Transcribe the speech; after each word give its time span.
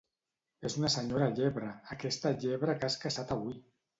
És 0.69 0.77
una 0.79 0.89
senyora 0.93 1.27
llebre, 1.41 1.69
aquesta 1.97 2.33
llebre 2.45 2.77
que 2.79 2.89
has 2.91 2.99
caçat 3.07 3.37
avui! 3.39 3.63